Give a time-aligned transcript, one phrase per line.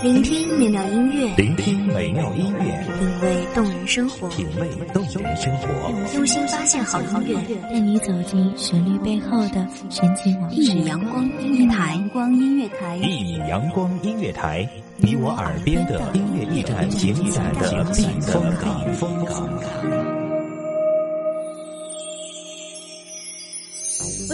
[0.00, 5.68] 聆听美妙音乐，聆听美妙音乐，品味动人生活，品味动人生活，
[6.14, 10.56] 用心发现好音乐，带你走进旋律背后的神奇往事。
[10.56, 14.68] 一米阳光音乐台，光音乐台，一米阳光音乐台，
[14.98, 18.44] 你我耳边的音乐驿站，情感的避风
[19.24, 20.15] 港。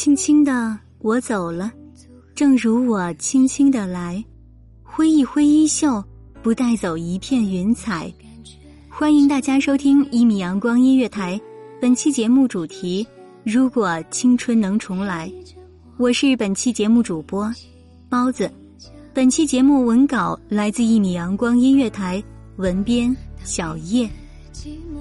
[0.00, 1.70] 轻轻的，我走了，
[2.34, 4.24] 正如我轻轻的来，
[4.82, 6.02] 挥一挥衣袖，
[6.42, 8.10] 不带走一片云彩。
[8.88, 11.38] 欢迎大家收听一米阳光音乐台，
[11.82, 13.06] 本期节目主题：
[13.44, 15.30] 如果青春能重来。
[15.98, 17.52] 我是本期节目主播
[18.08, 18.50] 包子，
[19.12, 22.24] 本期节目文稿来自一米阳光音乐台，
[22.56, 23.14] 文编
[23.44, 24.08] 小叶。
[24.50, 24.98] 寂寞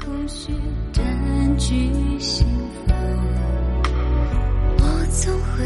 [0.00, 0.52] 空虚
[0.92, 2.46] 占据心
[5.16, 5.64] 总会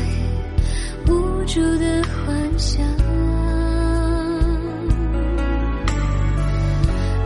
[1.06, 2.86] 无助的幻想，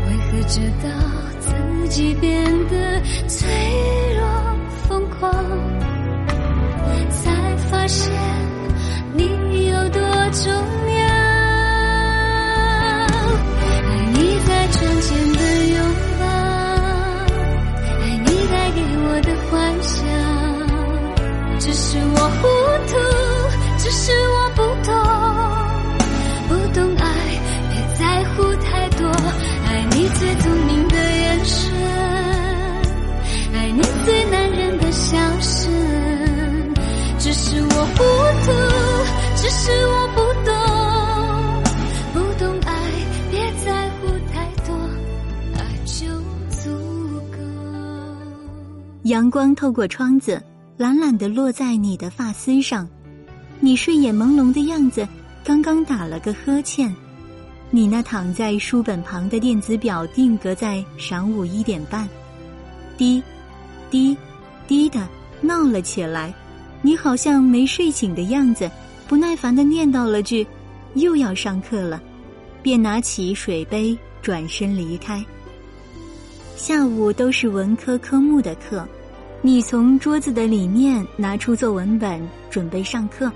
[0.07, 0.89] 为何直到
[1.39, 1.53] 自
[1.91, 3.47] 己变得脆
[4.17, 4.25] 弱
[4.89, 5.31] 疯狂，
[7.11, 8.11] 才发现
[30.41, 31.73] 爱你的眼神，
[33.55, 35.71] 爱你最男人的笑声。
[37.19, 38.03] 只是我糊
[38.45, 38.53] 涂，
[39.37, 40.53] 只是我不懂，
[42.13, 42.73] 不懂爱，
[43.31, 44.35] 别在乎太
[44.67, 44.75] 多，
[45.55, 46.07] 爱就
[46.51, 46.71] 足
[47.31, 47.37] 够。
[49.05, 50.43] 阳光透过窗子。
[50.77, 52.89] 懒懒地落在你的发丝上，
[53.61, 55.07] 你睡眼朦胧的样子，
[55.45, 56.93] 刚刚打了个呵欠。
[57.75, 62.09] 你那躺在书本旁的电子表定格在晌午一点半，
[62.97, 63.21] 滴，
[63.91, 64.17] 滴，
[64.69, 65.09] 滴的
[65.41, 66.33] 闹了起来。
[66.83, 68.71] 你好像没睡醒的样子，
[69.09, 70.47] 不耐烦的念叨了句
[70.95, 72.01] ：“又要上课了。”
[72.63, 75.21] 便拿起水杯转身离开。
[76.55, 78.87] 下午都是文科科目的课。
[79.43, 83.33] 你从桌子的里面拿出作文本，准备上课。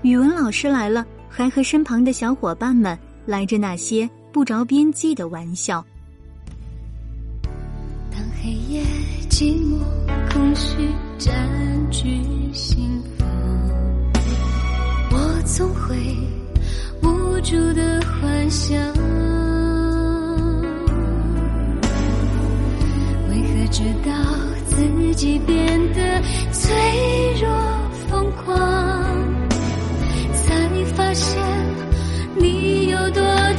[0.00, 2.98] 语文老师来了，还和身旁的小伙伴们
[3.30, 5.84] 来着那些不着边际的玩笑。
[8.10, 8.82] 当黑夜
[9.30, 9.78] 寂寞、
[10.32, 10.76] 空虚
[11.16, 11.32] 占
[11.92, 12.20] 据
[12.52, 13.28] 心房，
[15.12, 15.96] 我总会
[17.02, 18.76] 无助的幻想，
[23.28, 24.10] 为何直到。
[24.70, 26.72] 自己变得脆
[27.42, 27.50] 弱
[28.08, 28.56] 疯狂，
[30.32, 31.36] 才发现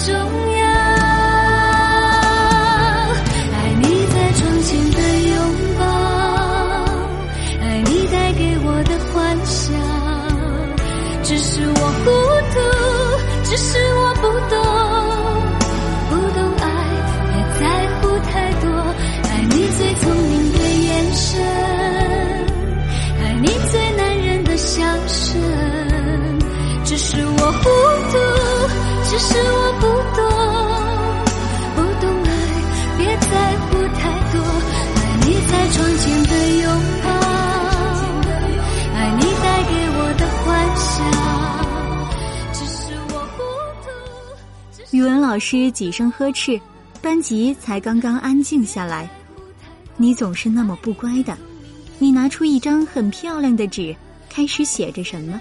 [0.06, 0.62] 重要。
[3.54, 4.98] 爱你在窗前的
[5.30, 5.34] 拥
[5.78, 5.82] 抱，
[7.62, 9.62] 爱你带给我的幻想。
[11.24, 12.10] 只是我糊
[12.52, 12.60] 涂，
[13.46, 14.56] 只是我不懂，
[16.10, 16.66] 不懂爱，
[17.28, 17.64] 别在
[18.02, 18.02] 乎
[18.32, 18.64] 太多。
[19.30, 21.24] 爱你最聪明的眼神。
[23.24, 25.40] 爱你最男人的笑声，
[26.84, 27.70] 只是我糊
[28.11, 28.11] 涂，
[29.22, 29.86] 是我不
[30.18, 30.20] 懂，
[31.76, 32.28] 不懂爱，
[32.98, 34.02] 别在乎太
[34.32, 34.36] 多。
[34.98, 36.32] 爱你在窗前的
[36.62, 36.66] 拥
[37.04, 37.08] 抱，
[38.96, 40.46] 爱你带给我的幻
[40.76, 41.00] 想，
[42.54, 42.80] 只是
[43.14, 43.40] 我糊
[43.86, 43.88] 涂。
[44.98, 46.60] 语文老师几声呵斥，
[47.02, 49.08] 班级才刚刚安静下来。
[49.98, 51.38] 你总是那么不乖的，
[52.00, 53.96] 你拿出一张很漂亮的纸，
[54.30, 55.40] 开始写着什么？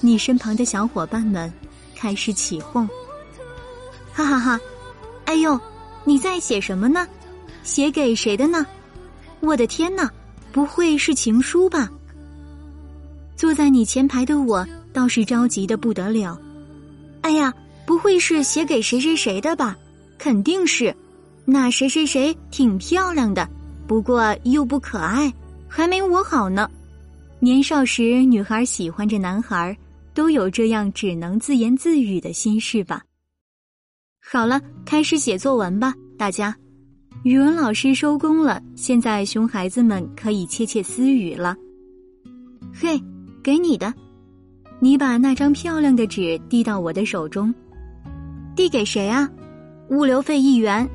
[0.00, 1.52] 你身旁的小伙伴们
[1.94, 2.88] 开始起哄，
[4.12, 4.60] 哈哈哈！
[5.24, 5.58] 哎呦，
[6.04, 7.06] 你在写什么呢？
[7.62, 8.66] 写给谁的呢？
[9.40, 10.10] 我的天哪，
[10.52, 11.88] 不会是情书吧？
[13.36, 16.38] 坐在你前排的我倒是着急的不得了。
[17.22, 17.52] 哎呀，
[17.86, 19.76] 不会是写给谁谁谁的吧？
[20.18, 20.94] 肯定是，
[21.44, 23.48] 那谁谁谁挺漂亮的，
[23.86, 25.32] 不过又不可爱，
[25.68, 26.68] 还没我好呢。
[27.38, 29.74] 年少时，女孩喜欢着男孩，
[30.12, 33.02] 都有这样只能自言自语的心事吧。
[34.22, 36.54] 好了，开始写作文吧，大家。
[37.24, 41.56] 语文老师收工了，现在熊孩子们可以窃窃私语了。
[42.72, 43.00] 嘿，
[43.42, 43.92] 给你的。
[44.78, 47.52] 你把那张漂亮的纸递到我的手中，
[48.54, 49.28] 递给谁啊？
[49.90, 50.88] 物流费一元。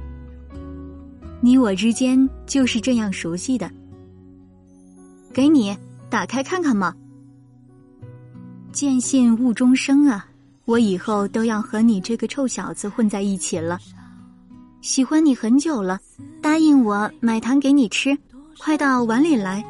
[1.41, 3.69] 你我之间就是这样熟悉的。
[5.33, 5.77] 给你，
[6.09, 6.95] 打开看看嘛。
[8.71, 10.25] 见信误终生啊！
[10.65, 13.79] 我以后都要和你这个臭小子混在一起了。
[14.81, 15.99] 喜欢你很久了，
[16.41, 18.17] 答应我买糖给你吃，
[18.59, 19.63] 快到碗里来。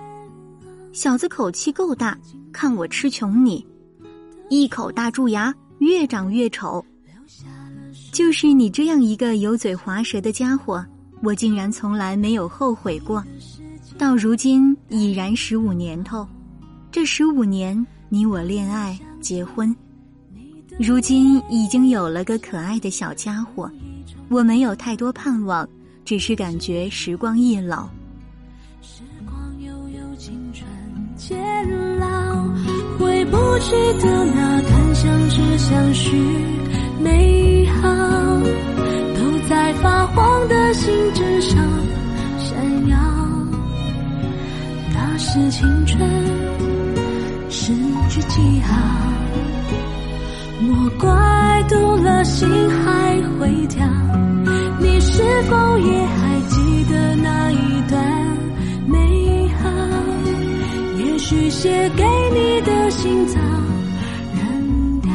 [0.93, 2.17] 小子口气够大，
[2.53, 3.65] 看我吃穷你。
[4.49, 6.83] 一口大蛀牙，越长越丑。
[8.11, 10.85] 就是你这样一个油嘴滑舌的家伙，
[11.21, 13.21] 我竟然从来没有后悔过。
[13.97, 16.25] 到如今已然十五年头，
[16.91, 19.75] 这十五年你我恋爱结婚，
[20.77, 23.69] 如今已经有了个可爱的小家伙。
[24.27, 25.67] 我没有太多盼望，
[26.03, 27.87] 只是感觉时光易老。
[28.81, 30.67] 时光悠悠，青春
[31.15, 31.37] 渐
[31.99, 32.05] 老。
[32.97, 36.17] 回不去的那段相知相许
[36.99, 37.87] 美好，
[39.15, 41.57] 都在发黄的信纸上
[42.39, 42.97] 闪耀。
[44.91, 45.99] 那是青春
[47.49, 47.73] 失
[48.09, 48.75] 去记号，
[50.67, 53.85] 莫怪读了心还会跳。
[54.79, 58.37] 你是否也还记得那一段
[58.87, 59.69] 美好？
[60.97, 61.17] 也？
[61.17, 63.39] 许写给你的心早
[64.35, 65.11] 扔掉。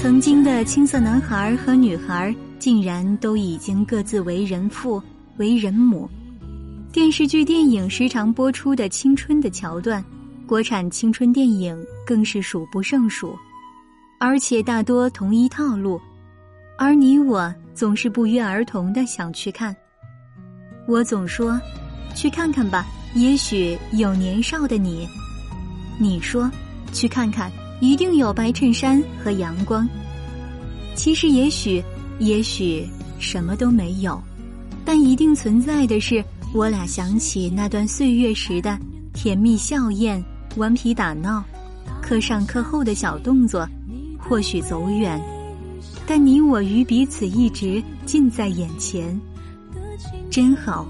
[0.00, 5.02] 曾经的青涩男孩和女孩，竟然都已经各自为人父、
[5.36, 6.08] 为人母。
[6.92, 10.04] 电视剧、电影时常播出的青春的桥段，
[10.46, 11.76] 国产青春电影
[12.06, 13.36] 更是数不胜数，
[14.18, 16.00] 而且大多同一套路。
[16.76, 19.74] 而你我总是不约而同的想去看。
[20.86, 21.60] 我总说，
[22.14, 22.86] 去看看吧。
[23.14, 25.08] 也许有年少的你，
[25.98, 26.48] 你说
[26.92, 27.50] 去看看，
[27.80, 29.88] 一定有白衬衫和阳光。
[30.94, 31.82] 其实，也许，
[32.18, 32.86] 也许
[33.18, 34.22] 什么都没有，
[34.84, 36.22] 但一定存在的是，
[36.52, 38.78] 我俩想起那段岁月时的
[39.14, 40.22] 甜蜜笑靥、
[40.56, 41.42] 顽皮打闹、
[42.02, 43.66] 课上课后的小动作。
[44.28, 45.20] 或许走远，
[46.06, 49.18] 但你我与彼此一直近在眼前，
[50.30, 50.86] 真好。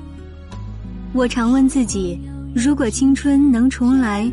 [1.13, 2.19] 我常问自己：
[2.55, 4.31] 如果青春能重来，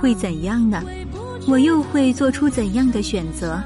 [0.00, 0.82] 会怎样呢？
[1.46, 3.62] 我又会做出怎样的选择？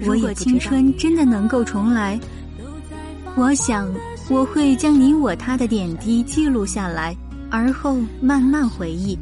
[0.00, 2.18] 如果青春真的能够重来，
[3.36, 3.88] 我想
[4.28, 7.16] 我会将你我他的点滴记录下来，
[7.50, 9.16] 而后慢慢回忆。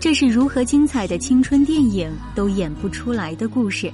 [0.00, 3.92] 这是如何精彩的青春电影都演不出来的故事，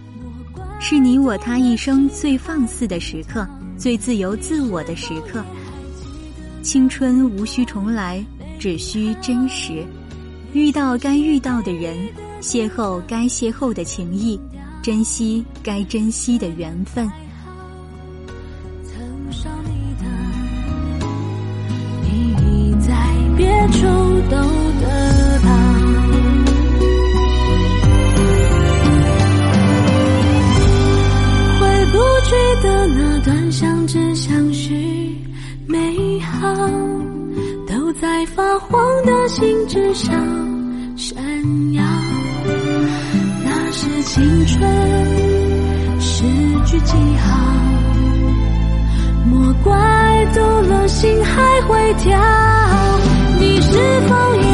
[0.87, 3.49] 是你我他一生最放肆的时刻，
[3.79, 5.43] 最自由自我的时刻。
[6.63, 8.23] 青春无需重来，
[8.59, 9.83] 只需真实。
[10.53, 11.97] 遇到该遇到的人，
[12.43, 14.39] 邂逅该邂逅的情谊，
[14.83, 17.11] 珍惜该珍惜的缘分。
[33.25, 35.19] 的那段相知相许。
[35.67, 36.55] 美好
[37.67, 40.15] 都在发黄的信纸上
[40.97, 41.17] 闪
[41.73, 41.83] 耀，
[43.43, 44.61] 那是青春
[45.99, 46.25] 诗
[46.67, 47.27] 句记号，
[49.31, 49.73] 莫怪
[50.35, 52.13] 读了心还会跳。
[53.41, 53.73] 你是
[54.07, 54.54] 否也